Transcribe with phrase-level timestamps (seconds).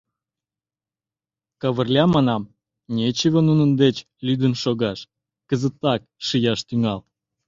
[1.61, 2.51] —Кавырля,— манам,—
[2.95, 4.99] нечыве нунын деч лӱдын шогаш,
[5.49, 6.99] кызытак шияш тӱҥал!